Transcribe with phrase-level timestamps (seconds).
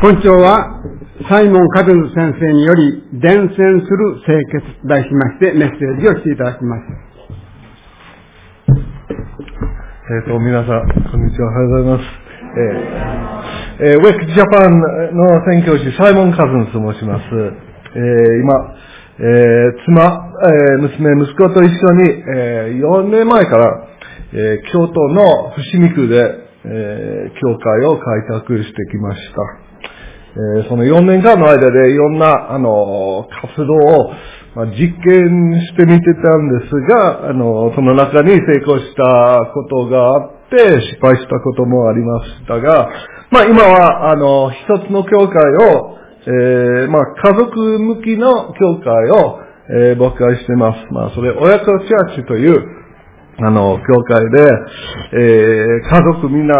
[0.00, 0.78] 本庁は、
[1.28, 6.82] サイモン・カズン先生により、伝染する清潔と題しましてメッセージをしていただきます。
[8.70, 11.48] えっ、と、皆さん、こんにちは。
[11.48, 12.04] おはようございます。
[13.80, 17.24] えー、えー、ウェックジャパンの宣教師、サイモン・カズンと申します。
[17.34, 18.54] えー、今、
[19.18, 23.88] えー、妻、えー、娘、息子と一緒に、えー、4年前から、
[24.32, 29.67] えー、京都の伏見区で、えー、教会を開拓してきました。
[30.38, 34.12] えー、その4年間の間でいろんな、あの、活動を、
[34.54, 42.88] まあ、実験してみてたんですが、あの、その中に成功したことがあって、失敗したこともありましたが、
[43.32, 45.42] まあ今は、あの、一つの教会
[45.74, 50.86] を、えー、まあ家族向きの教会を、えー、僕はしてます。
[50.92, 52.64] まあそれ、親子チャーチという、
[53.40, 54.42] あの、教会で、
[55.14, 56.56] えー、家族みんな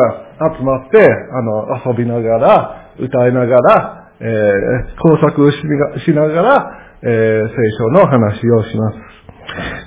[0.59, 4.29] 集まって、あの、遊びながら、歌いながら、えー、
[5.01, 5.59] 工作をし
[6.13, 6.71] ながら、
[7.03, 9.09] えー、聖書の話をします。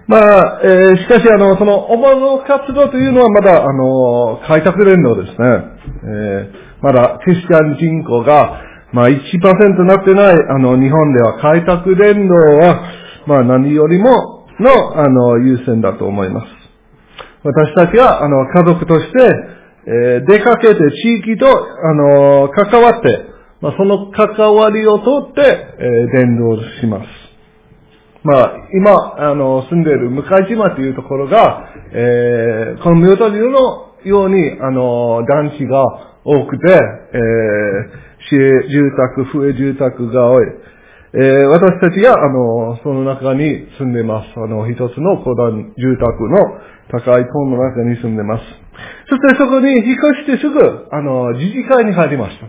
[0.07, 5.37] まあ、えー、しかし、あの、その、主の活動というのはまだ、あの、開拓連動ですね。
[5.37, 8.61] えー、まだ、クリスチャン人口が、
[8.93, 12.81] まあ、1%になってない、あの、日本では開拓連動は、
[13.27, 16.47] まあ、何よりもの、あの、優先だと思います。
[17.43, 23.25] 私たちは、あの、家族として、えー、出かけて地域と、あのー、関わって、
[23.61, 27.21] まあ、その関わりをとって、えー、伝道します。
[28.23, 35.83] まあ、今、あの、住んでいる向島というところが、えー、このミョタのように、あの、団地が
[36.23, 40.45] 多くて、えー、市営住宅、不営住宅が多い。
[41.13, 44.27] えー、私たちが、あの、その中に住んでます。
[44.37, 46.37] あの、一つの古団住宅の
[46.91, 48.43] 高い塔の中に住んでます。
[49.09, 52.45] そしてそこに引っ越してすぐ、あの、自治会に入りました。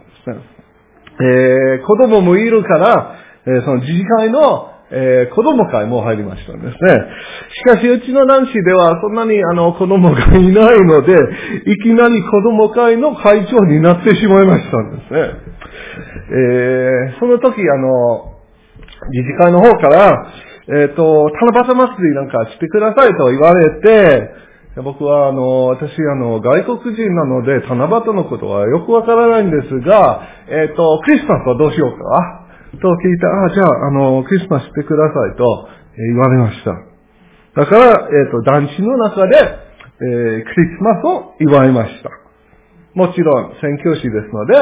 [1.21, 7.01] えー、子供もいるから、えー、その自治会の、えー、子供会も入りましたんですね。
[7.55, 11.13] しかし、うちの男子ではそんなにあの子供がいないので、
[11.67, 15.53] いきなり子供会の会長になってしまいましたんですね。
[16.31, 18.33] えー、その時、あの、
[19.11, 20.33] 自治会の方から、
[20.69, 24.31] えっ、ー、と、七夕祭りなんかしてくださいと言われて、
[24.81, 32.49] 僕は、あの、私、あの、外国人なので、七夕のことはよくわからないんですが、えっ、ー、と、クリスマスはどうしようか？
[32.73, 35.69] と聞いたあ、じゃあ、あの、クリスマスしてくださいと
[35.99, 36.73] 言われました。
[37.55, 42.09] だから、えっ、ー、と、団地の中で、えー、クリスマスを祝いました。
[42.95, 44.55] もちろん、宣教師ですので、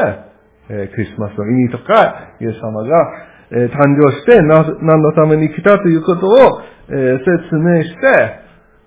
[0.71, 3.67] えー、クリスマスの意味とか、イエス様が、え誕
[3.99, 8.40] 生して何のために来たということを、え説明して、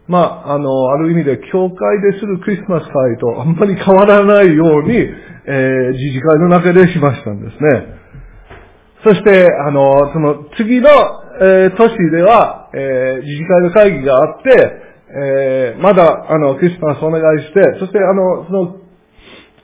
[0.06, 1.76] まあ、あの、ある意味で教会
[2.12, 8.04] でするクリスマス会とあんまり変わらないように、えー、自治会の中でしましたんですね。
[9.04, 10.88] そして、あの、その次の、
[11.40, 14.84] えー、都市では、えー、自治会の会議があって、
[15.16, 18.76] えー、まだ、あの、クリスマスお願いして、そして、あの、その、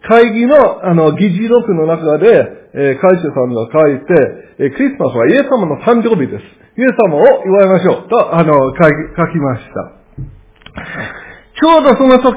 [0.08, 2.26] 会議の、あの、議事録の中で、
[2.72, 4.14] えー、会長さんが書いて、
[4.58, 6.44] えー、クリスマスはイエス様の誕生日です。
[6.78, 8.08] イエス様を祝いましょう。
[8.08, 9.99] と、あの、書きました。
[11.60, 12.36] ちょうどその時、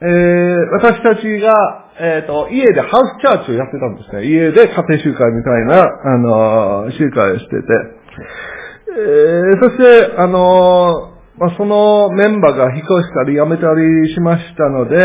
[0.00, 4.26] えー、私たちが、えっ、ー、と、家でハウスチャーチをやってたんですね。
[4.26, 7.56] 家で家庭集会みたいな、あの、集会をしてて。
[8.88, 14.96] えー、そして、あの、まあ、そのメンバーが引っ越したり辞めたりしましたので、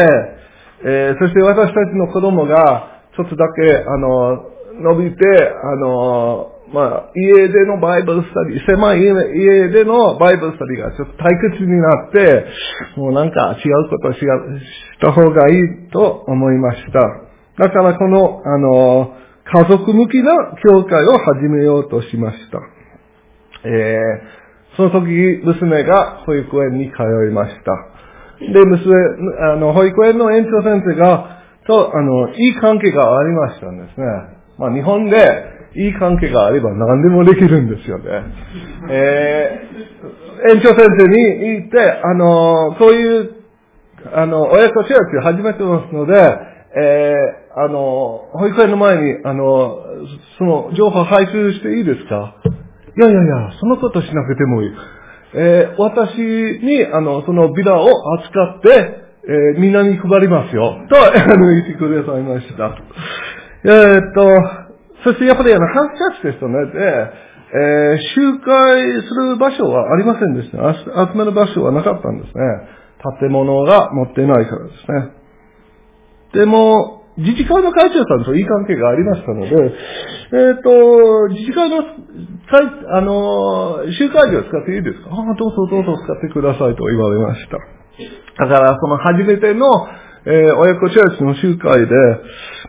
[0.83, 4.51] え、そして私たちの子供が、ちょっとだけ、あの、
[4.81, 5.25] 伸びて、
[5.63, 12.45] あの、まあ、家でのバイブルスタディ、狭い家でのバイブルスタディがちょっと退屈になって、
[12.95, 14.19] もうなんか違うことをし
[15.01, 16.99] た方がいいと思いました。
[17.59, 20.31] だからこの、あの、家族向きな
[20.63, 22.59] 教会を始めようとしました。
[23.65, 27.91] えー、その時、娘が保育園に通いました。
[28.39, 28.95] で、娘、
[29.51, 34.05] あの、保育園の園長先生が、と、あの、いい関係がありましたんですね。
[34.57, 38.03] まあ、日本でいい関係があれば何でもできるんですよね。
[38.89, 43.31] えー、園長先生に言って、あの、こういう、
[44.13, 46.13] あの、親子シェア始めてますので、
[46.75, 49.77] えー、あの、保育園の前に、あの、
[50.37, 52.35] その情報配布していいですか？
[52.97, 54.71] いやいやいや、そのことしなくてもいい。
[55.33, 57.87] えー、私に、あの、そのビラを
[58.19, 58.69] 扱って、
[59.23, 60.75] えー、みんなに配りますよ。
[60.89, 62.75] と、あの、言ってくださいました。
[63.63, 64.27] えー、っと、
[65.03, 66.79] そしてやっぱりあの、ハンチャーチですとね、で、
[67.53, 70.73] えー、集会する場所はありませんでした。
[71.11, 72.43] 集める場所はなかったんですね。
[73.19, 75.11] 建物が持ってないからですね。
[76.33, 81.83] でも、自治会の会長さんといい関係がありましたので、えっ、と、自治会の、
[82.47, 82.63] 会
[82.95, 85.09] あの、集会場を使っていいですか？
[85.11, 87.57] ああ、どうぞどうぞ使ってくださいと言われました。
[88.45, 89.67] だから、その初めての、
[90.25, 91.87] えー、親子チャーチの集会で、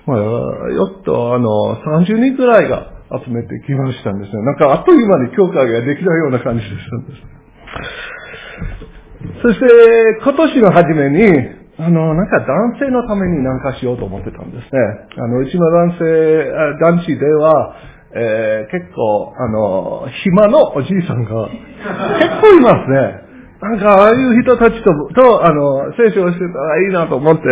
[0.07, 2.93] まあ、よっと、あの、30人くらいが
[3.25, 4.43] 集めてきましたんですね。
[4.43, 7.23] なんか、あっという間に教会ができたような感じでしたんです。
[9.43, 9.67] そして、
[10.23, 14.71] 今年の初めに、あの、なんか男性のために何かしようと思ってたんですね。
[15.19, 16.05] あの、うちの男性、
[16.81, 17.75] 男子では、
[18.15, 23.23] えー、結構、あの、暇のおじいさんが結構いますね。
[23.63, 27.43] なんか、ああいう人たちと、と、あの、聖書をしてたらいいなと思って、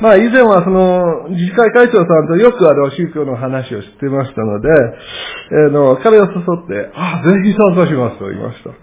[0.00, 4.68] まあ、以前はその、自治会会長さんとよくあの、宗教の話をしてましたので、
[5.50, 8.70] えー、の、彼を誘って、あ、ぜひ参加しますと言いました。
[8.70, 8.76] じ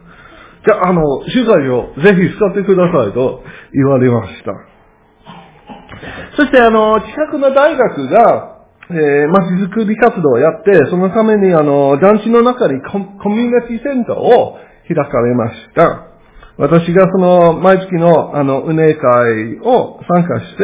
[0.71, 3.44] ゃあ、あの、取材をぜひ使ってくださいと
[3.74, 4.51] 言われました。
[6.36, 8.57] そして、あの、近くの大学が、
[8.89, 13.00] えー、街づくり活動をやって、そのために、あの、団地の中にコ
[13.30, 14.57] ミュニティセンターを
[14.88, 16.17] 開かれました。
[16.57, 20.63] 私がその、毎月の、あの、運営会を参加して、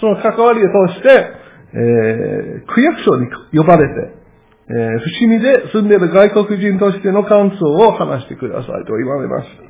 [0.00, 1.42] その関わりを通して、
[1.74, 4.22] えー、区役所に呼ばれて、
[4.68, 9.62] えー、伏見で住んでいる外国人としての感想を話してくださいと言われました。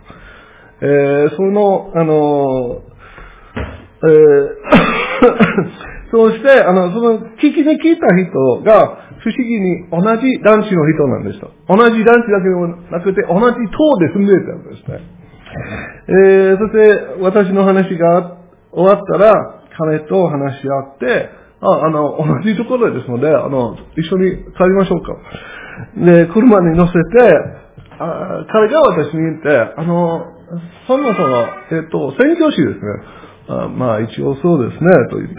[0.85, 2.83] えー、その、あの、
[4.05, 4.49] えー、
[6.11, 11.47] そうして、あの、その、聞きに聞いた人が、不思議に同じ男子の人なんでした。
[11.69, 15.22] 同じ男子だけでもなくて、同じ党で住んでたんですね。
[16.09, 18.39] えー、そして、私の話が
[18.73, 25.17] 終わったら、彼と話し合って、あ、あの、同じところですので、あの、一緒に帰りましょうか。
[25.97, 26.99] で、車に乗せて、
[27.99, 30.25] あ彼が私に言って、あの、
[30.87, 32.79] そもそも、えっと、宣教師ですね。
[33.49, 35.35] あまあ、一応そうですね、と言って、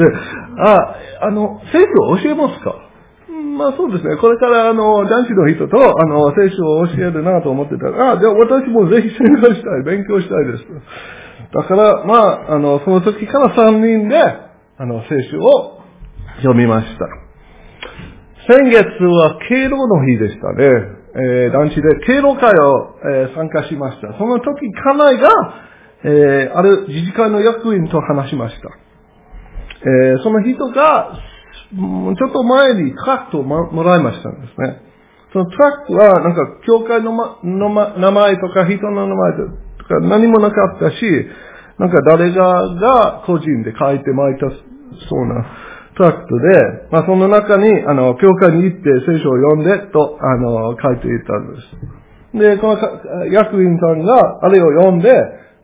[0.59, 2.75] あ、あの、聖書を教えますか？
[3.44, 4.16] まあそうですね。
[4.18, 10.66] これからあの、男子の人と、あの、聖書を教えるなと思ってたら、あ、じゃあ私もぜひ宣教したい、勉強したいです。
[11.54, 15.81] だから、まあ、あの、その時から3人で、あの、聖書を
[16.38, 17.06] 読みました。
[18.48, 21.04] 先月は敬老の日でしたね。
[21.16, 24.18] えー、団地で敬老会を、えー、参加しました。
[24.18, 25.30] その時、家内が、
[26.06, 28.69] えー、ある自治会の役員と話しました。
[29.86, 31.13] えー、その人が、
[31.74, 34.81] ちょっと前にトラクトをもらいましたんですね。
[35.34, 39.31] そのトラックは、なんか、教会の,、ま、の、ま、名前とか人の名前
[39.80, 41.02] とか何もなかったし、
[41.80, 44.50] なんか誰がが個人で書いて巻いた
[45.10, 45.46] そうな
[45.98, 52.38] トラクトで、まあその中に、あの、教会に行って聖書を読んでと、あの、書いていたんです。
[52.38, 55.12] で、この役員さんがあれを読んで、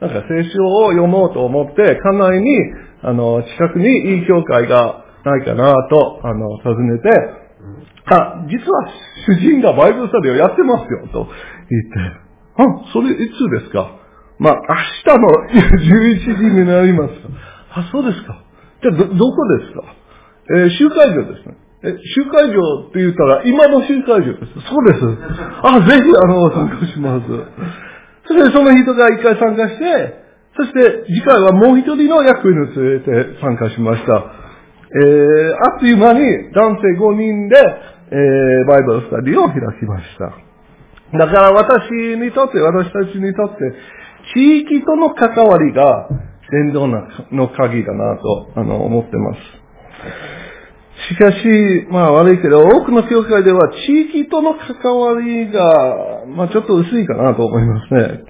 [0.01, 2.57] なんか聖書を読もうと思って、家内に、
[3.03, 7.09] あの、近くにいい教会がないかなと、あの、尋ねて、
[8.05, 8.87] あ、実は
[9.27, 11.27] 主人がバイブルスタディをやってますよ、と
[11.69, 11.99] 言って、
[12.57, 13.95] あ、それいつですか？
[14.39, 15.27] まあ、明日の
[15.77, 17.13] 11時になります。
[17.71, 18.41] あ、そうですか。
[18.81, 19.83] じゃあ、ど、どこですか？
[20.51, 21.57] えー、集会場ですね。
[21.83, 24.53] え、集会場って言ったら、今の集会場です。
[24.67, 25.03] そうです。
[25.63, 27.27] あ、ぜひ、あの、参加します。
[28.27, 30.23] そして、その人が一回参加して、
[30.57, 34.38] そして、次回はもう一人の役員を連れて参加しました。
[34.91, 36.21] えー、あっという間に
[36.53, 37.55] 男性5人で、
[38.11, 40.49] えー、バイブルスタディを開きました。
[41.17, 43.73] だから私にとって、私たちにとって、
[44.33, 46.09] 地域との関わりが
[46.51, 49.39] 伝道の鍵だなと、あの、思ってます。
[51.09, 58.23] しかし、まあ悪いけど、多くの教会では地域との関わりが、まあちょっと薄いかなと思いますね。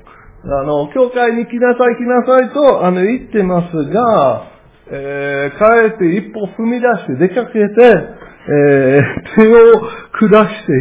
[0.43, 4.58] あの、教会に来なさい来なさいと、あの、言ってますが、
[4.91, 9.81] えー、帰って一歩踏み出して出かけて、えー、手を
[10.29, 10.73] 下して、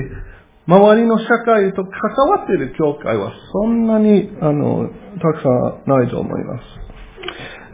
[0.66, 1.90] 周りの社会と関
[2.28, 4.88] わっている教会はそんなに、あの、
[5.20, 6.64] たくさんないと思います。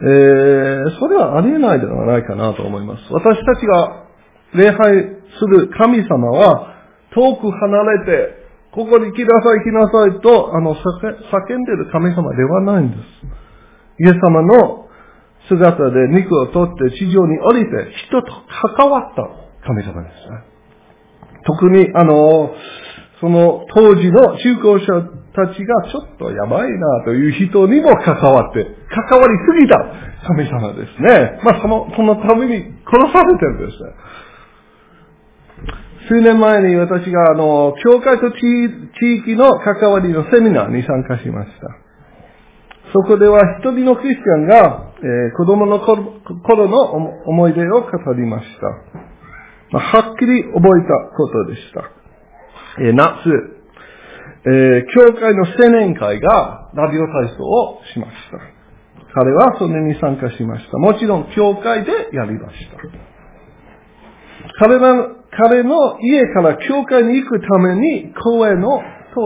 [0.01, 3.03] えー、それはありえないではないかなと思います。
[3.11, 4.05] 私たちが
[4.55, 4.77] 礼拝
[5.39, 6.75] する神様は、
[7.13, 13.01] 遠く離れて、ここに来なさい来なさいと、あの、叫んでいる神様ではないんです。
[13.99, 14.84] イエス様の
[15.47, 18.31] 姿で肉を取って地上に降りて人と
[18.75, 19.23] 関わった
[19.65, 20.55] 神様ですね。
[21.45, 22.55] 特に、あの、
[23.21, 24.85] その当時の宗教者
[25.33, 28.65] たちがちょっとやばいなという人にも関わって、
[29.09, 29.77] 関わりすぎた
[30.27, 31.39] 神様ですね。
[31.43, 33.77] まあその、そのために殺されてるんです。
[36.07, 38.37] 数年前に私が、あの、教会と地
[39.17, 41.84] 域の関わりのセミナーに参加しました。
[42.95, 46.79] そこでは一人のクリスチャンが、えー、子供の頃の
[47.27, 48.67] 思い出を語りました。
[49.71, 51.91] ま、はっきり覚えたことでした。
[52.79, 53.11] えー、夏、
[54.45, 58.39] えー、教会の青年会がラビオ体操をしました。
[59.13, 60.77] 彼はそれに参加しました。
[60.77, 62.77] もちろん、教会でやりました。
[64.59, 68.79] 彼ら、彼の家から教会に行くために公園を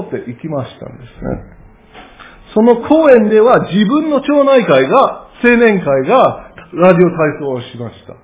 [0.09, 1.58] 通って行きましたんですね。
[2.59, 8.15] その公園では自分の町内会が、青年会がラジオ体操をしました。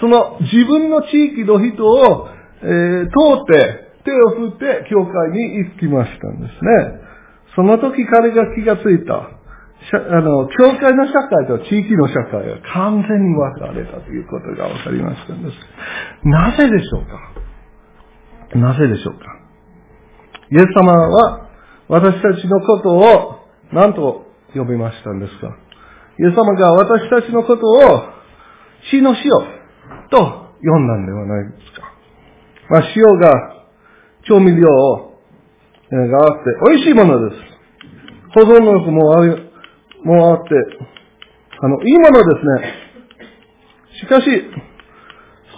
[0.00, 2.28] その自分の地域の人を、
[2.62, 3.12] えー、通
[3.42, 7.04] って手を振って教会に行きましたんですね。
[7.54, 9.28] その時彼が気がついた。
[9.92, 15.54] あの、教会の社会と地域の社会が完全に分かれたということが分かりましたんです。
[16.24, 18.58] なぜでしょうか？
[18.58, 19.36] なぜでしょうか？
[20.50, 21.46] イエス様は
[21.88, 23.39] 私たちのことを
[23.72, 25.56] 何と呼びましたんですか？
[26.18, 27.78] イエス様が私たちのことを
[28.90, 29.30] 死の塩
[30.10, 31.92] と呼んだんではないですか？
[32.68, 33.30] まあ、塩が
[34.28, 35.18] 調味料を、
[35.90, 37.42] があって美味しいものです。
[38.34, 39.50] 保存力もある、
[40.04, 40.50] もあって、
[41.62, 42.74] あの、いいものですね。
[44.00, 44.26] しかし、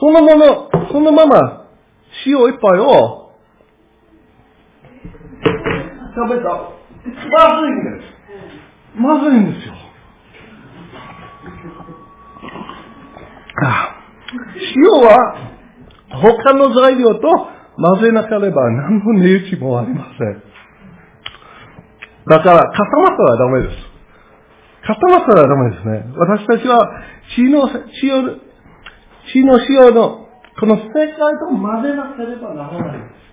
[0.00, 1.66] そのもの、そのまま
[2.26, 3.30] 塩一杯を
[6.14, 6.72] 食べた
[7.04, 8.12] まずいんです。
[8.96, 9.74] まずいんですよ。
[14.74, 15.36] 塩は
[16.10, 17.20] 他の材料と
[17.76, 20.42] 混ぜなければ何の値打ちもありません。
[22.28, 23.76] だから固まったらダメです。
[24.86, 26.04] 固まったらダメですね。
[26.16, 26.88] 私たちは
[27.34, 27.68] 血の
[28.02, 28.40] 塩、
[29.32, 30.28] 血の塩の
[30.60, 33.31] この世界と混ぜなければならないです。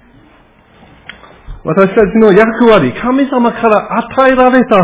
[1.70, 4.76] 私たちの役割、神様から与えられた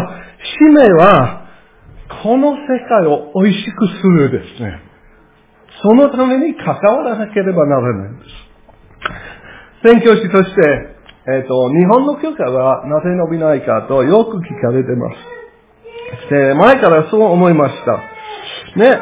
[0.60, 1.42] 使命は、
[2.22, 4.82] この世界を美味しくするですね。
[5.82, 8.30] そのために関わらなければならないんです。
[9.84, 10.62] 宣教師として、
[11.28, 16.30] えっ、ー、と、日本の教会はなぜ伸びないかとよく聞かれてます。
[16.30, 17.94] で、前からそう思いました。
[18.80, 19.00] ね、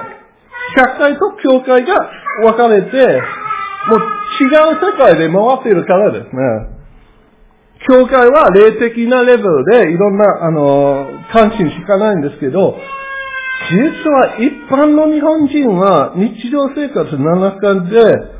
[0.77, 2.09] 社会と教会が
[2.43, 3.99] 分かれて、もう
[4.39, 6.72] 違う世界で回っているからですね。
[7.87, 12.77] 教会は霊的なレベルでいろんな、あの、関心しかないんですけど、
[13.71, 18.33] 実は一般の日本人は日常生活の中で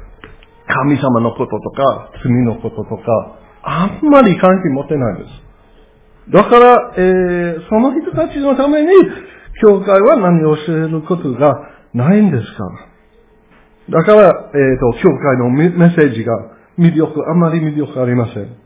[0.68, 6.32] 神様のこととか罪のこととかあんまり関心持てないんです。
[6.32, 8.88] だから、えー、その人たちのために
[9.62, 12.64] 教会は何を教えることがないんですか
[13.90, 14.00] ら。
[14.00, 16.34] だから、えっ、ー、と、教会のメッセージが
[16.80, 18.63] 魅力、あまり魅力ありません。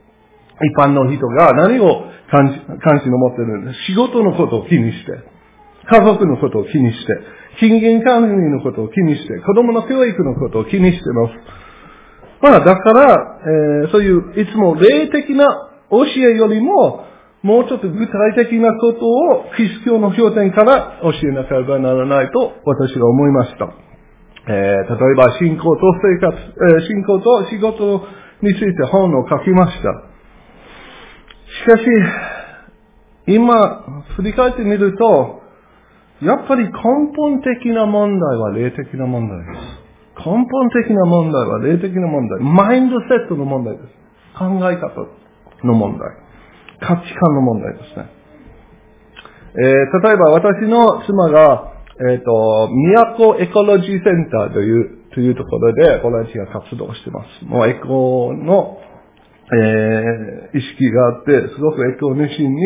[0.64, 2.50] 一般の人が何を関
[3.04, 5.12] 心を持っているんです仕事のことを気にして、
[5.90, 7.14] 家族のことを気にして、
[7.60, 11.34] 金銀管理のことを気にして、子供の教育のことを気にしてます。
[12.42, 13.40] まあ、だから、
[13.84, 15.48] えー、そういう、いつも霊的な
[15.90, 17.06] 教えよりも、
[17.42, 23.70] もうちょっと具体的なことを、キリスト教の表点から教えなければならないと、私は思いました。
[24.50, 28.06] えー、例えば、信仰と生活、えー、信仰と仕事
[28.42, 30.17] について本を書きました。
[31.48, 31.84] しかし、
[33.28, 35.42] 今、振り返ってみると、
[36.22, 36.72] やっぱり根
[37.16, 39.88] 本的な問題は霊的な問題です。
[40.26, 42.40] 根本的な問題は霊的な問題。
[42.40, 43.90] マインドセットの問題です。
[44.38, 45.08] 考え方
[45.64, 46.10] の問題。
[46.80, 48.10] 価値観の問題ですね。
[49.60, 51.74] えー、例えば私の妻が、
[52.12, 52.70] えっ、ー、と、
[53.18, 57.46] 都エコロジーセンターという、というところでボランティア活動してます。
[57.46, 58.78] もうエコの
[59.50, 62.64] えー、意識があって、すごくエコ熱心に、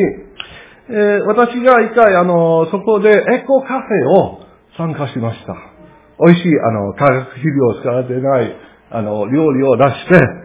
[0.90, 4.40] えー、私が一回、あの、そこでエコカフェを
[4.78, 5.56] 参加しました。
[6.26, 8.56] 美味しい、あの、化学肥料を使われてない、
[8.90, 10.42] あの、料理を出して、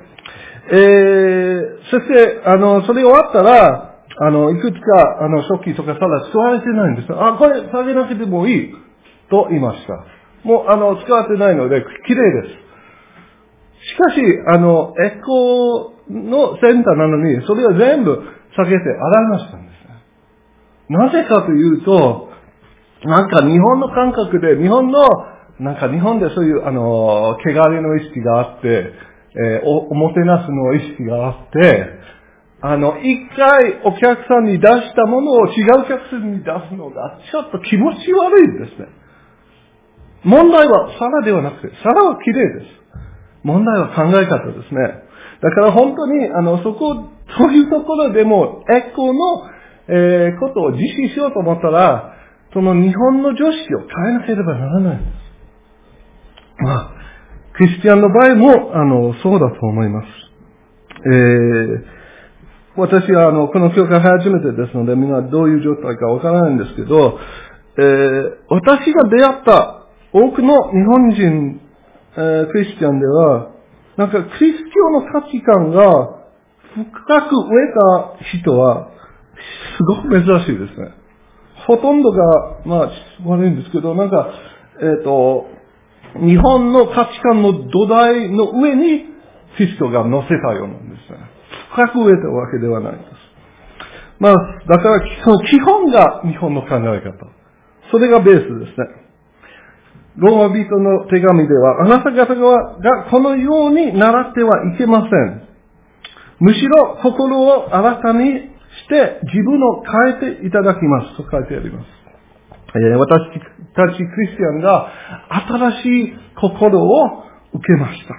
[0.68, 7.08] えー、そして、あの、それ終わったら、あの、いくつか、あの、食器とかただ使われてないんです。
[7.12, 8.74] あ、これ食べなくてもいい、
[9.30, 10.04] と言いました。
[10.44, 12.66] もう、あの、使われてないので、綺麗です。
[13.88, 19.76] しかし、あの、エコのセンターなのに、それを全部避けて洗いましたんです。
[20.88, 22.28] なぜかというと、
[23.04, 25.00] なんか日本の感覚で、日本の、
[25.58, 28.92] なんか日本でそういう、あの、汚れの意識があって、
[29.38, 31.86] えー、お、おもてなすの意識があって、
[32.62, 38.88] あの、一回お客さんに出したものを違うお客さんに出すのが、ちょっと気持ち悪いんですね。
[40.24, 42.66] 問題は皿ではなくて、皿は綺麗です。
[43.44, 45.05] 問題は考え方ですね。
[45.42, 46.94] だから本当に、あの、そこ、
[47.38, 49.50] そういうところでも、エコの、
[49.88, 52.14] えー、ことを実施しようと思ったら、
[52.52, 55.26] その日本の常識を変えなければならないんです。
[56.58, 56.90] まあ、
[57.56, 60.06] クリスチャンの場合も、あの、そうだと思います。
[61.04, 61.84] えー、
[62.76, 67.18] 私は、あの、この教会初めてですので、みんなどういう状態かわからないんですけど、
[67.78, 71.60] えー、私が出会った多くの日本人、
[72.16, 73.55] えー、クリスチャンでは、
[73.96, 76.16] なんかクリス教の価値観が
[76.74, 78.90] 深く植えた人は、
[79.78, 80.94] すごく珍しいですね。
[81.66, 82.18] ほとんどが、
[82.64, 82.90] まあ、
[83.26, 84.28] 悪いんですけど、なんか、
[84.80, 85.46] えっ、ー、と、
[86.20, 89.06] 日本の価値観の土台の上に、
[89.56, 91.18] キリストが乗せたようなんですね。
[91.72, 93.04] 深く植えたわけではないです。
[94.18, 94.34] まあ、
[94.68, 97.26] だから、その基本が日本の考え方。
[97.90, 99.05] それがベースですね。
[100.18, 105.46] ローマ人の手紙では、あなた方がこのように習ってはいけません。
[106.40, 111.86] むしろ心を新たにして自分を変えていただきますと書いてあります。
[112.76, 113.08] 私
[113.74, 114.90] たちクリスチャンが
[115.30, 118.14] 新しい心を受けました。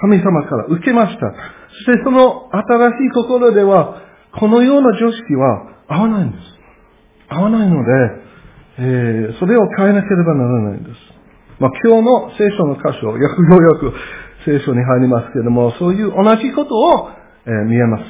[0.00, 1.20] 神様から受けました。
[1.86, 4.02] そしてその新しい心では、
[4.38, 6.42] このような常識は合わないんです。
[7.28, 7.90] 合わないので、
[8.78, 11.17] えー、それを変えなければならないんです。
[11.60, 13.92] まあ、今日の聖書の箇所、ようやく
[14.44, 17.10] 聖書に入りますけれども、そういう同じことを、
[17.46, 18.04] えー、見えます。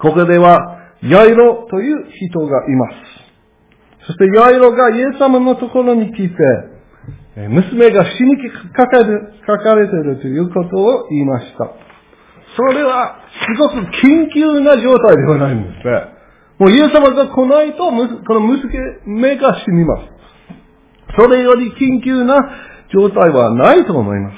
[0.00, 4.06] ここでは、ヤイロという人がいます。
[4.06, 6.34] そしてヤイロがイエス様のところに来て、
[7.48, 8.36] 娘が死に
[8.74, 11.70] かかれているということを言いました。
[12.56, 16.18] それは、すごく緊急な状態ではないんですね。
[16.58, 20.17] もうイエス様が来ないと、この娘が死にます。
[21.16, 22.36] それより緊急な
[22.92, 24.36] 状態はないと思います。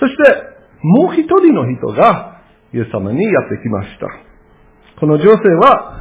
[0.00, 2.42] そして、もう一人の人が、
[2.74, 4.06] イエス様にやってきました。
[5.00, 6.00] この女性は、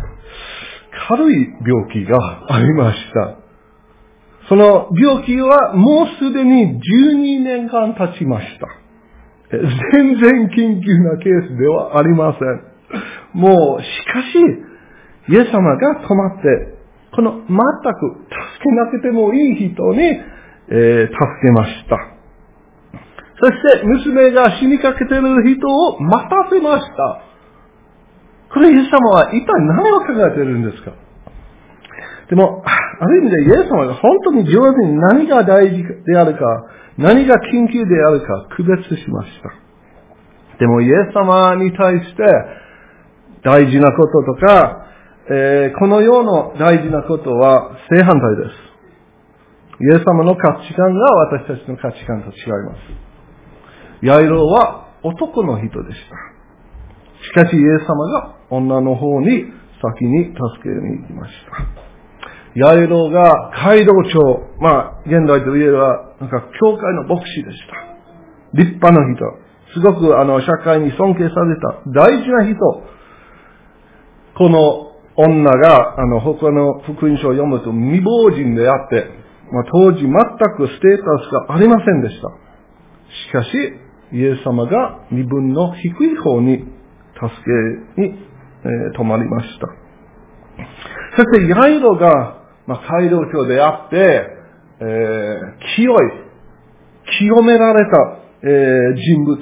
[1.08, 3.46] 軽い病気がありました。
[4.48, 8.68] その病気はもうすでに12年間経ちました。
[9.52, 13.40] 全然緊急なケースではありません。
[13.40, 14.40] もう、しかし、
[15.30, 16.75] イエス様が止まって
[17.16, 20.02] この全く助けなくてもいい人に、
[20.70, 21.98] えー、助けました。
[23.38, 27.22] そして娘が死にかけている人を待たせました。
[28.54, 30.94] これイエス様は一体何を考えているんですか？
[32.30, 36.40] でも、ある意味でイエス様が本当に上手に何が大事であるか、
[36.98, 39.52] 何が緊急であるか区別しました。
[40.58, 42.24] でもイエス様に対して
[43.44, 44.85] 大事なこととか、
[45.28, 48.76] えー、この世の大事なことは正反対です。
[49.82, 54.06] イエス様の価値観が私たちの価値観と違います。
[54.06, 56.00] ヤイロは男の人でし
[57.34, 57.44] た。
[57.44, 59.46] しかしイエス様が女の方に
[59.82, 61.86] 先に助けに行きました。
[62.56, 64.20] ヤイロが街道長、
[64.62, 67.76] まあ、現代といえば、なんか、教会の牧師でした。
[68.54, 69.26] 立派な人。
[69.74, 72.56] すごく、あの、社会に尊敬された大事な人。
[74.38, 74.85] この
[75.18, 79.08] 女が、あの、他の福音書を読むと未亡人であって、
[79.52, 82.30] まあ、当時全くステータスがありませんでした。
[83.30, 83.50] しかし、
[84.14, 86.66] イエス様が身分の低い方に
[87.14, 87.30] 助
[87.96, 89.68] けに、えー、止まりました。
[91.16, 93.96] そして、ヤイロが、まあ、街道長であって、
[94.80, 95.96] えー、清い、
[97.20, 99.38] 清められた、えー、人物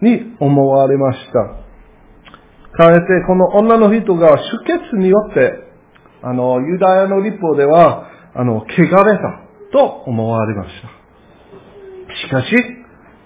[0.00, 1.63] に思われました。
[2.76, 5.64] 変えて、この女の人が出血によって、
[6.22, 12.14] あの、ユダヤの立法では、あの、汚れたと思われました。
[12.14, 12.54] しかし、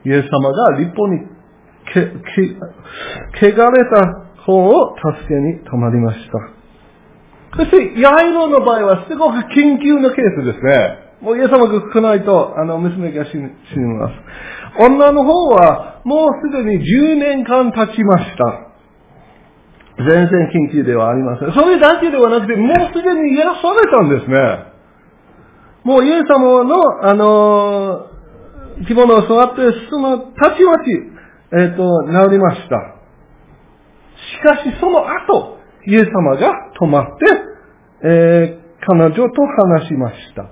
[0.04, 1.20] イエス様が立法に
[1.94, 2.06] け、
[3.40, 6.58] け、汚れた方を助けに止まりました。
[7.56, 11.08] そして、ヤイロの場合はすごく緊急なケースですね。
[11.20, 13.44] もうイエス様が来ないと、あの、娘が死に
[13.98, 14.14] ます。
[14.84, 18.67] 女の方は、もうすでに10年間経ちました。
[19.98, 21.52] 全然緊急ではありません。
[21.52, 24.68] それだけではなくて、もうすでに癒されたんですね。
[25.84, 30.90] もうイエス様の、あのー、着物を座って、その、たちまち、
[31.50, 32.98] えっ、ー、と、治りました。
[34.18, 37.24] しかし、その後、イエス様が止まって、
[38.04, 39.22] えー、彼女と
[39.70, 40.44] 話しました。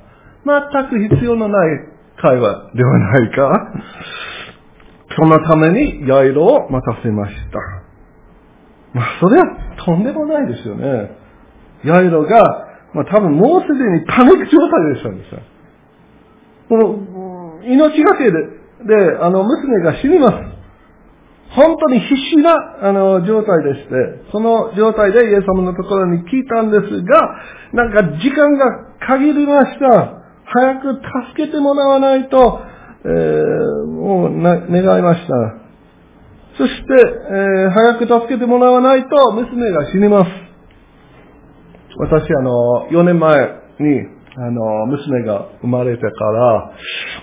[0.45, 1.79] 全く必要のない
[2.21, 3.73] 会話ではないか。
[5.17, 7.76] そのために、ヤイロを待たせました。
[8.97, 9.47] まあ、それは
[9.85, 11.11] とんでもないですよね。
[11.85, 12.41] ヤイロが、
[12.95, 15.43] まあ、多分もうすでにパニック状態でしたんですよ。
[16.71, 20.37] もう、命がけで、で、あの、娘が死にます。
[21.51, 22.57] 本当に必死な、
[22.89, 23.93] あの、状態でして、
[24.33, 27.37] その状態でイエス様のところに聞いたんですが、
[27.75, 28.65] なんか時間が
[29.07, 30.23] 限りました。
[30.47, 30.95] 早く
[31.35, 32.61] 助けてもらわないと、
[33.05, 35.66] えー、もう、願いました。
[36.59, 40.31] そして、えー、早く助けてもらわないと娘が死にます。
[41.99, 43.39] 私、あの、4年前
[43.81, 46.73] に、あの、娘が生まれてから、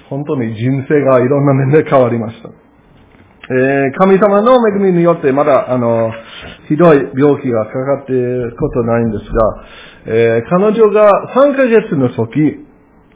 [0.09, 2.49] 本当に人生がいろんな面で変わりました。
[2.49, 6.11] えー、神様の恵みによってまだ、あの、
[6.69, 9.65] ひどい病気がかかっていることないんですが、
[10.05, 12.39] えー、彼女が3ヶ月の時、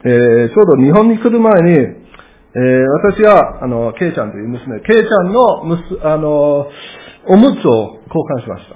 [0.04, 1.97] えー、ちょうど日本に来る前に、
[2.58, 6.66] えー、私は、あの、ケイちゃんという娘、ケイちゃんのむす、あの、
[7.28, 8.74] おむつを交換しました。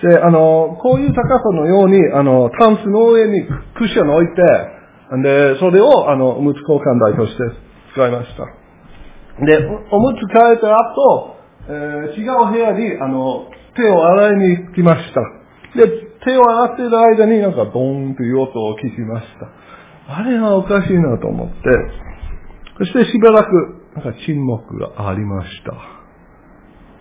[0.00, 3.42] そして、あの、こういう高さのように、あの、タンスの上に
[3.74, 7.42] クッションを置いて、んで、それを、あの、おむつ交換台として
[7.94, 8.46] 使いました。
[9.44, 9.58] で、
[9.90, 11.36] おむつ替えた後、
[11.66, 15.20] えー、違う部屋に、あの、手を洗いに行きました。
[15.74, 15.88] で、
[16.24, 19.26] 手を洗っている間になんかドーンという音を聞きまし
[20.06, 20.14] た。
[20.14, 21.54] あれはおかしいなと思って、
[22.78, 23.50] そしてしばらく、
[23.96, 25.74] なんか沈黙がありました。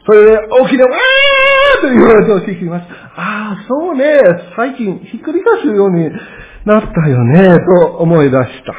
[0.06, 2.94] それで、大きな、わーという話を聞きました。
[2.94, 4.06] ああ、そうね、
[4.56, 6.10] 最近ひっくり返すように
[6.66, 8.74] なったよね、と思い出した。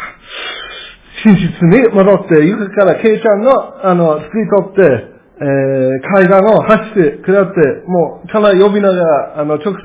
[1.24, 9.80] 寝室に戻って、床からケイちゃんの、あの、作り取って、えー、階段を走って下って、もう、かなり呼びながら、あの、直接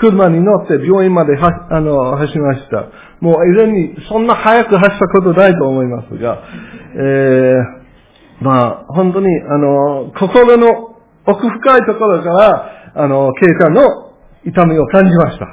[0.00, 2.88] 車に乗って病院までは、あの、走りました。
[3.20, 6.42] もう、以前に、そんな早く走ったことないと思いますが、
[6.96, 13.82] えー、まあ、本当に、あの、心の奥深いところから、あの、ケイちゃんの
[14.44, 15.46] 痛みを感じました。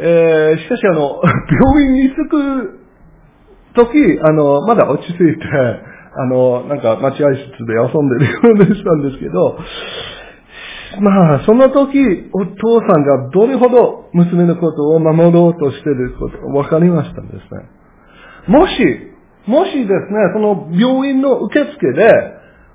[0.00, 1.20] えー、しかしあの、
[1.72, 2.80] 病院に着く
[3.74, 5.87] 時、あの、まだ落ち着いて、
[6.18, 9.56] あの、なんか待合室で遊んでるようでしたんですけど、
[11.00, 11.98] まあ、その時、
[12.32, 17.78] お父さんがどれほど娘のことを守ろうとしていること分かりましたんですね。
[18.48, 18.72] もし、
[19.46, 19.94] もしですね、
[20.34, 22.08] その病院の受付で、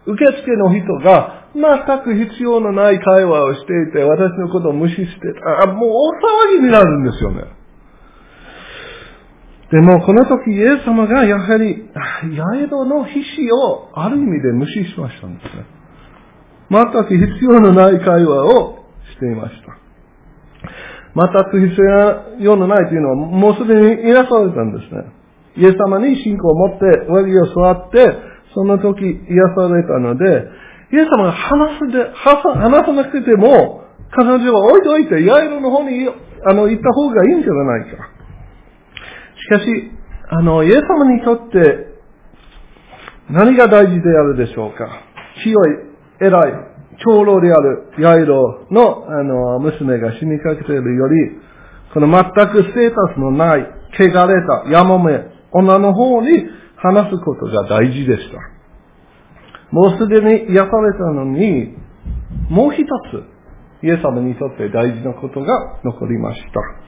[0.05, 5.05] 受付の人が全く必要のない会話をしていて、私のことを無視して、
[5.63, 5.89] あもう
[6.49, 7.62] 大騒ぎになるんですよね。
[9.73, 11.89] でも、この時、イエス様がやはり、
[12.37, 15.65] ヤエドの必死をある意味で無視しましたんですね。
[16.69, 19.73] 全く必要のない会話をしていました。
[21.17, 21.81] 全く必
[22.41, 25.09] 要のないというのは、もうすでにいらされたんですね。
[25.57, 28.17] イエス様に信仰を持って、上着を座って、
[28.53, 30.23] その時癒されたので、
[30.93, 33.81] イエス様が話すで、話さなくても、
[34.11, 36.07] 彼女は置いといて、ヤエロの方に
[36.45, 38.12] あの行った方がいいんじゃないか。
[39.43, 39.91] しかし、
[40.29, 41.93] あの、イエス様にとって
[43.29, 44.87] 何が大事であるでしょうか？
[45.43, 45.67] 強い、
[46.21, 46.53] 偉い、
[47.05, 51.13] 長老であるヤイロの、あの、娘が死にかけているより、
[51.93, 53.61] この全くステータスのない、
[53.99, 55.19] 汚れた、やもめ、
[55.51, 56.45] 女の方に
[56.77, 58.37] 話すことが大事でした。
[59.71, 61.75] もうすでに癒されたのに、
[62.49, 66.82] もう一つ、イエス様にとって大事なことが残りました。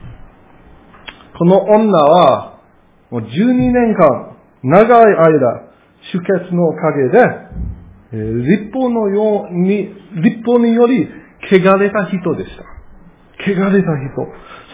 [1.37, 2.59] この女は、
[3.11, 5.65] もう12年間、長い間、
[6.13, 7.19] 出血のおかげで、
[8.13, 9.89] えー、立法のように、
[10.23, 11.07] 立法により、
[11.51, 12.63] 汚れた人でした。
[13.39, 14.27] 汚れた人。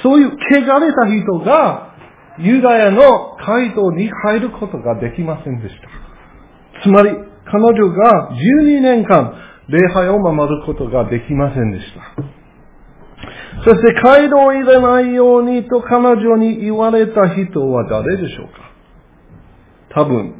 [0.04, 1.96] そういう汚れた人が、
[2.40, 6.84] ユダヤの街道に入ることができませんでした。
[6.84, 7.10] つまり、
[7.46, 9.34] 彼女が12年間、
[9.68, 12.41] 礼拝を守ることができませんでした。
[13.64, 18.54] そして街道を入れないようにと彼女に言われた人は誰でしょうか？
[19.94, 20.34] 多分、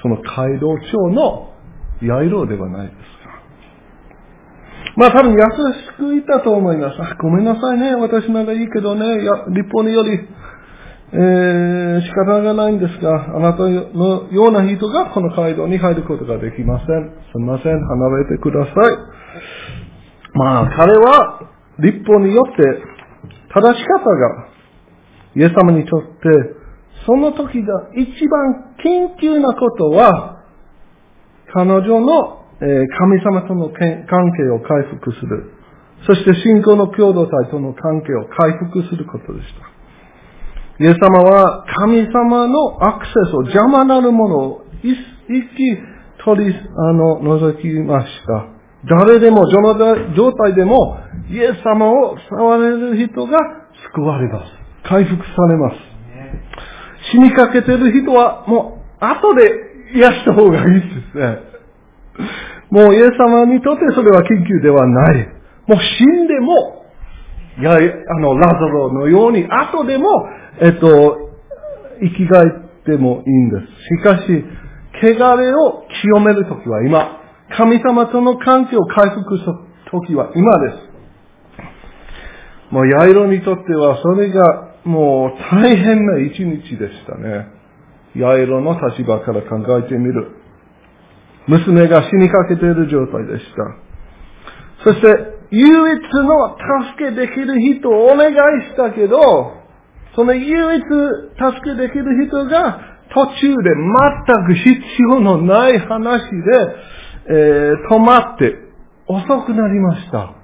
[0.00, 1.52] その街道長の
[2.02, 3.04] ヤイロではないですか。
[4.96, 5.42] まあ多分優し
[5.96, 7.02] く言ったと思います。
[7.02, 7.94] あ、ごめんなさいね。
[7.96, 9.24] 私ならいいけどね。
[9.24, 10.10] や立法により、
[11.12, 17.10] えー、仕方がないんですが、あなたのような人がこの街道に入ることができません。
[17.32, 17.80] すみません。
[17.80, 18.74] 離れてください。
[20.34, 21.40] まあ彼は
[21.78, 22.62] 立法によって
[23.52, 24.48] 正し方が
[25.36, 26.08] イエス様にとって
[27.06, 30.44] その時が一番緊急なことは
[31.52, 35.52] 彼女の神様との関係を回復する。
[36.06, 40.84] そして信仰の共同体との関係を回復することでした。
[40.84, 44.94] イエス様は神様のアクセスを邪魔なるものを一
[45.56, 48.53] 気取り、あの、除きました。
[48.88, 50.98] 誰でも、状態でも、
[51.30, 53.38] イエス様を触れる人が
[53.94, 54.52] 救われます。
[54.88, 55.76] 回復されます。
[57.12, 59.50] 死にかけてる人は、もう、後で
[59.94, 61.38] 癒した方がいいですね。
[62.70, 65.28] もうイエス様にとってそれは緊急ではない。
[65.66, 66.84] もう死んでも、
[67.60, 70.08] やあの、ラザロのように、後でも、
[70.60, 71.30] えっと、
[72.00, 73.66] 生き返ってもいいんです。
[73.96, 74.44] しかし、
[75.02, 77.23] 汚れを清めるときは今、
[77.56, 79.54] 神様との関係を回復する
[79.90, 80.94] ときは今です。
[82.70, 87.46] もうヤイロにとってはそれがもう大変な一日でしたね。
[88.16, 90.36] ヤイロの立場から考えてみる。
[91.46, 94.84] 娘が死にかけている状態でした。
[94.84, 95.06] そして、
[95.50, 96.56] 唯一の
[96.88, 98.34] 助けできる人をお願い
[98.70, 99.18] したけど、
[100.16, 100.90] その唯一助
[101.64, 102.80] けできる人が
[103.14, 103.70] 途中で
[104.26, 108.54] 全く必要のない話で、えー、止まって
[109.06, 110.34] 遅くなりました。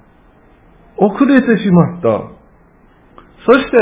[0.97, 2.41] 遅れてしまった。
[3.45, 3.77] そして、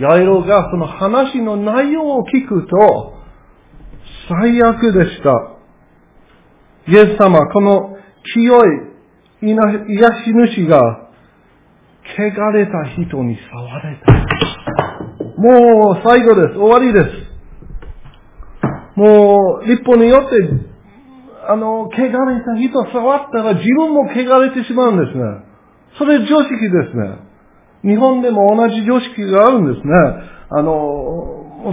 [0.00, 3.14] ヤイロがその話の内容を聞くと、
[4.28, 5.30] 最悪でした。
[6.88, 7.96] イエス様、この
[8.34, 8.94] 清い
[9.42, 11.04] 癒し主が、
[12.16, 14.12] 汚れた人に触れた。
[15.36, 16.58] もう最後です。
[16.58, 17.34] 終わりです。
[18.96, 20.73] もう、立法によって、
[21.50, 22.10] あの、汚れ
[22.44, 25.24] た人触ったら自分も汚れてしまうんですね。
[25.98, 27.92] それ常識ですね。
[27.92, 29.94] 日本でも同じ常識があるんですね。
[30.50, 30.72] あの、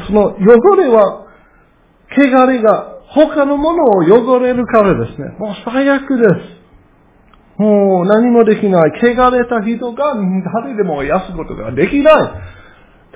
[0.07, 1.25] その汚れは、
[2.12, 5.29] 汚れが他のものを汚れるからですね。
[5.39, 6.62] もう最悪です。
[7.62, 8.91] もう何もできない。
[9.01, 10.15] 汚れた人が
[10.63, 12.31] 誰でも癒すことができない。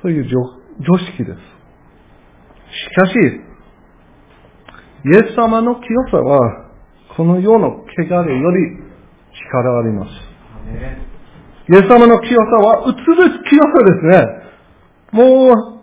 [0.02, 1.38] という常識です。
[2.70, 3.14] しかし、
[5.06, 6.66] イエス様の清さは、
[7.16, 8.76] この世の汚れより
[9.48, 10.10] 力があります。
[11.70, 14.26] イエス様の清さは、映る清さですね。
[15.12, 15.76] もう、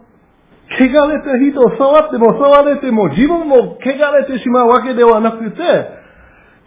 [0.75, 5.57] 汚れた人を触っても触れても自分も汚れてしまうわけではなくて、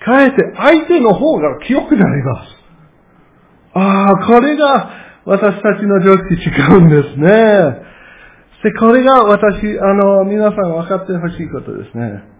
[0.04, 2.48] かえって相手の方が清くなります。
[3.74, 4.90] ああ、これが
[5.26, 7.86] 私たちの常識違うんですね。
[8.62, 12.35] で、これが私、あの、皆さん分かってほしいことですね。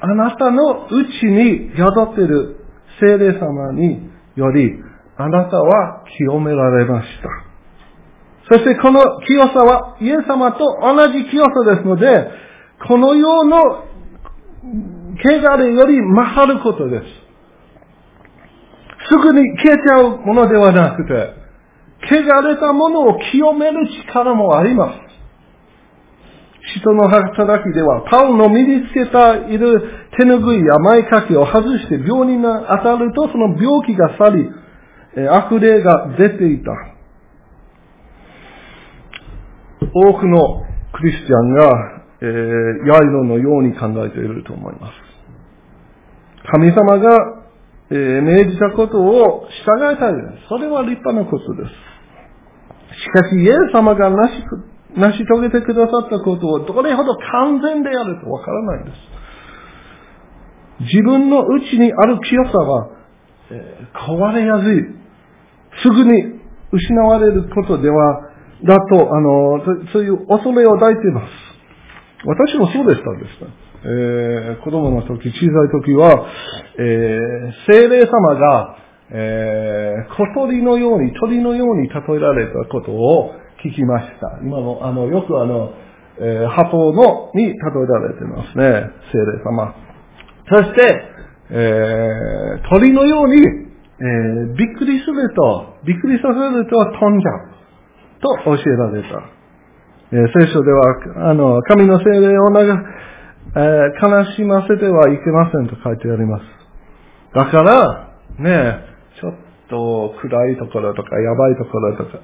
[0.00, 0.88] あなたのう
[1.20, 2.64] ちに宿っている
[3.00, 4.72] 聖霊様により、
[5.16, 7.28] あなたは清められました。
[8.48, 12.28] そしてこの清さはイエス様と同じ清さですので、
[12.86, 13.84] この世の
[15.16, 17.04] 汚れより勝ることです。
[19.08, 21.12] すぐに消えちゃうものではなくて、
[22.10, 25.03] 汚れたものを清める力もあります。
[26.78, 34.50] 人の働きでは、パウの身につけたいる手ぬぐいや前掛けを外して病人が当たるとその病気が去り、
[35.30, 36.72] 悪霊が出ていた。
[39.94, 42.28] 多くのクリスチャンが、えー、
[42.88, 44.92] ヤイロのように考えていると思います。
[46.50, 47.42] 神様が、
[47.90, 50.48] えー、命じたことを従いたいです。
[50.48, 51.94] それは立派なことです。
[53.02, 54.42] しかし、イエス様がなし
[54.96, 58.96] 成し遂げてくださったことをどれほど完全であるとわからないんです。
[60.80, 62.90] 自分の内にある清さは、
[63.50, 65.04] えー、壊れやすい。
[65.82, 66.40] すぐに
[66.72, 68.30] 失われることでは、
[68.64, 69.60] だと、あの、
[69.92, 71.26] そういう恐れを抱いています。
[72.24, 73.64] 私もそうでしたんです。
[73.86, 76.26] えー、子供の時、小さい時は、
[76.78, 78.78] えー、精霊様が、
[79.10, 83.32] えー、小鳥のように、鳥のように例えられたことを、
[83.64, 84.38] 聞きました。
[84.42, 85.72] 今の、あの、よくあの、
[86.20, 87.54] えー、鳩の、に例え
[87.86, 88.90] られてますね。
[89.10, 89.74] 精霊様。
[90.50, 91.02] そして、
[91.50, 97.54] えー、鳥のように、えー、びっくりすると、びっくりさせると飛んじゃう。
[98.20, 99.08] と教えられた。
[100.12, 102.82] えー、聖書では、あの、神の精霊をなが、
[103.56, 106.44] えー、悲しませてはいけませんと書いてあります。
[107.34, 108.84] だから、ね、
[109.20, 109.34] ちょっ
[109.68, 112.18] と暗いところとか、やばいところとか、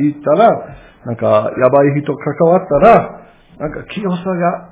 [0.00, 0.50] 行ったら、
[1.06, 3.20] なんか、やばい人関わったら、
[3.58, 4.70] なんか清さが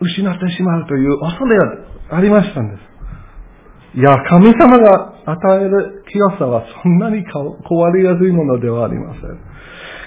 [0.00, 3.98] 失ってしまうという恐れがありましたんです。
[3.98, 9.22] いや、神様が与える清さはそんなに壊れやすいものではありません。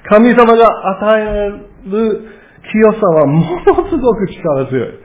[0.10, 0.68] 神様が
[1.02, 2.28] 与える
[2.72, 5.04] 清さはものすごく力強い。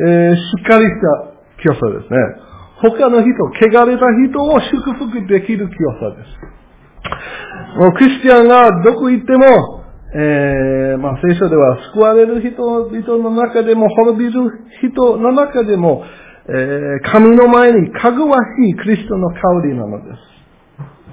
[0.00, 2.49] えー、しっかりした清さですね。
[2.82, 7.78] 他の人、汚れた人を祝福できる清さです。
[7.78, 14.50] もうクリスチャンがどこ行っても、えー、まあ聖書では救われる人々の中でも、滅びる
[14.82, 16.04] 人の中でも、
[16.48, 19.38] えー、神の前にかぐわしいクリストの香
[19.68, 20.10] りなので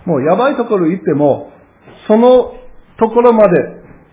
[0.05, 0.07] す。
[0.07, 1.51] もうやばいところ行っても、
[2.07, 2.53] その
[2.97, 3.53] ところまで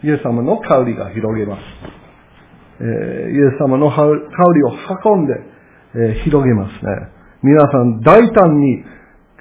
[0.02, 1.60] イエス様の香りが広げます。
[2.80, 4.10] えー、イエス様の香り
[4.64, 4.72] を
[5.14, 5.34] 運んで、
[5.94, 7.13] えー、広げますね。
[7.44, 8.82] 皆さん大胆に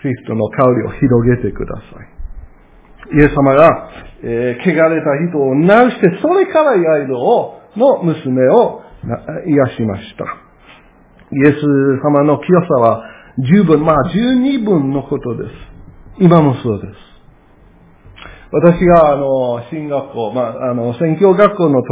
[0.01, 2.13] キリストの香りを広げてください。
[3.15, 3.89] イエス様が、
[4.23, 8.81] えー、汚れた人を治して、それからヤイロを、の娘を
[9.47, 10.25] 癒しました。
[11.31, 11.63] イエス
[12.03, 13.03] 様の清さは
[13.39, 15.55] 十分、まあ十二分のことです。
[16.19, 16.93] 今もそうです。
[18.51, 21.87] 私が、あの、進学校、まあ、あの、宣教学校の時、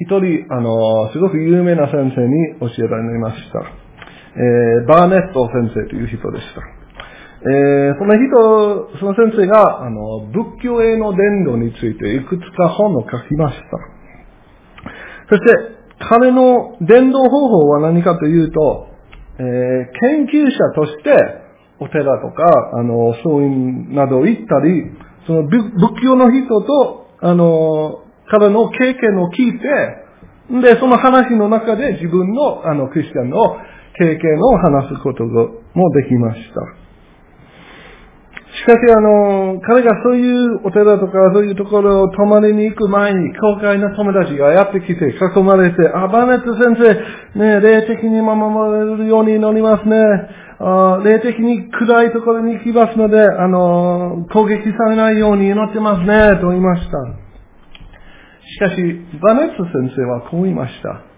[0.00, 3.83] 一人、あの、すごく有名な先生に教えられました。
[4.36, 6.60] えー、バーネット先生という人でした。
[7.46, 13.64] えー、その人、その先生が、あの、仏教への伝道についていくつか本を書きました。
[15.28, 15.74] そして、
[16.08, 18.88] 彼の伝道方法は何かというと、
[19.38, 19.44] えー、
[20.00, 21.44] 研究者として、
[21.80, 22.44] お寺とか、
[22.78, 24.90] あの、僧院など行ったり、
[25.26, 25.60] その仏
[26.02, 33.56] 教の人と、あの、彼の経験を聞いて、で、その話の中で自分の、あの、クリスチャンの
[33.98, 36.84] 経験を話すこともできました。
[38.54, 49.96] しかし、あの、彼がそういうお寺とかそういうところを泊まりに行く前に、教会の友達がやってきて、囲まれて、あ、バネット先生、ね、霊的に守られるように祈りますね。
[50.60, 56.98] あ霊的に暗いところに行きますので、あの、攻撃されないように祈ってますね、と言いました。
[58.46, 58.76] しかし、
[59.20, 61.13] バネット先生はこう言いました。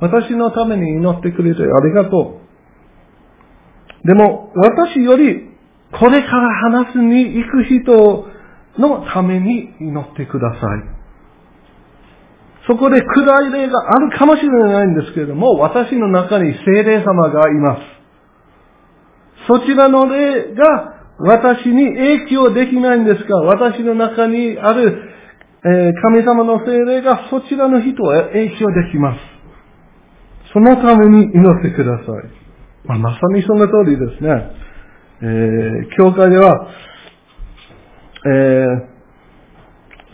[0.00, 2.40] 私のために祈ってくれてありがと
[4.04, 4.06] う。
[4.06, 5.48] でも、私より、
[5.98, 8.28] これから話すに行く人
[8.78, 10.60] のために祈ってください。
[12.68, 17.80] そこで暗い霊があるかもしれないんですけれども、私の中に精霊様がいます。
[19.48, 25.08] そちらの霊が私に影響できないんですが、私の中にある
[25.64, 29.18] え神様の精霊がそちらの人へ影響できます。
[30.52, 32.06] そのために祈ってください。
[32.86, 34.68] まあ、まさにその通りですね。
[35.20, 36.68] えー、教会では、
[38.24, 38.98] えー、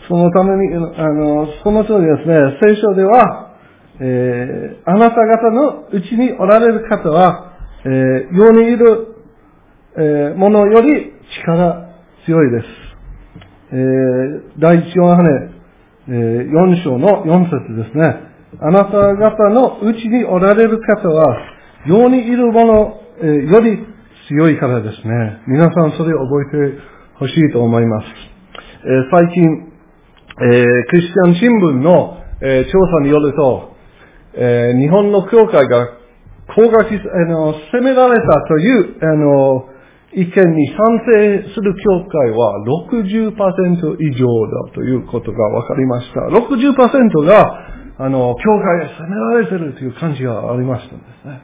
[0.07, 3.51] そのために、あの、その通りですね、聖書では、
[3.99, 7.53] えー、あなた方のうちにおられる方は、
[7.85, 9.15] えー、世にいる、
[9.97, 11.89] えー、ものより力
[12.25, 12.65] 強いです。
[13.71, 15.29] えー、第一ヨハネ、
[16.07, 18.34] えー、4章の4節ですね。
[18.61, 21.37] あなた方のうちにおられる方は、
[21.87, 23.79] 世にいるもの、え、より
[24.27, 25.41] 強いからですね。
[25.47, 26.79] 皆さんそれを覚えて
[27.19, 28.07] ほしいと思います。
[28.83, 29.43] えー、最近、
[30.41, 33.75] えー、クリスチャン新聞の、えー、調査によると、
[34.33, 35.87] えー、日本の教会が
[36.55, 39.69] 高額、あの、責められたという、あの、
[40.13, 44.27] 意見に賛成する教会は60%以上
[44.67, 46.21] だということが分かりました。
[46.21, 51.41] 60%が、あの、教会が責められてるという感じがありましたんですね。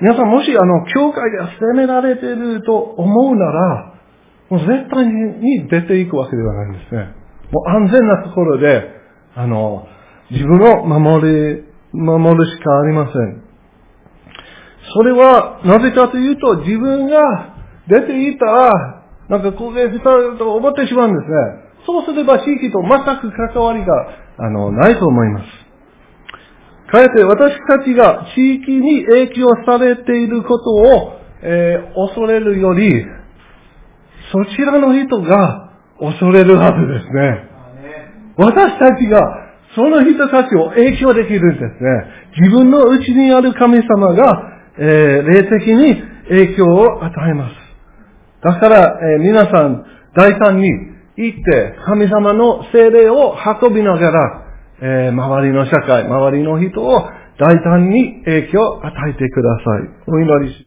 [0.00, 3.94] 皆さんもし、あの、教会が責められてると思うなら、
[4.50, 7.14] もう絶対に出ていくわけではないんですね。
[7.50, 8.82] もう安全なところで、
[9.34, 9.86] あの、
[10.30, 13.42] 自分を守り、守るしかありません。
[14.94, 17.56] それは、なぜかというと、自分が
[17.88, 21.62] 出ていたら、なんか攻撃されると思ってしまうんですね。
[21.86, 25.62] そうすれば地域と全く関わりが、あの、ないと思います。
[26.90, 33.04] かえって私たちが地域に影響されていることを、えー、恐れるより、
[34.30, 37.52] そちらの人が恐れるはずですね。
[38.36, 39.20] 私たちが
[39.74, 41.90] その人たちを影響できるんですね。
[42.40, 44.42] 自分の内にある神様が、
[44.78, 47.54] えー、霊的に影響を与えます。
[48.42, 54.42] だから、えー、皆さん、大胆に行って、神様の精霊を運びながら、
[54.80, 59.88] えー、周りの社会、周りの人を大胆に影響を与えてください。
[60.06, 60.60] お祈りし